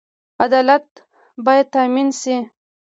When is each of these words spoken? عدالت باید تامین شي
عدالت 0.45 0.85
باید 1.45 1.67
تامین 1.73 2.07
شي 2.21 2.35